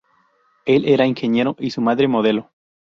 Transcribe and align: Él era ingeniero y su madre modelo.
Él 0.65 0.85
era 0.85 1.05
ingeniero 1.05 1.55
y 1.59 1.69
su 1.69 1.79
madre 1.79 2.07
modelo. 2.07 2.49